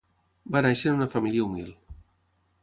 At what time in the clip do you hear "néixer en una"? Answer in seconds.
0.65-1.09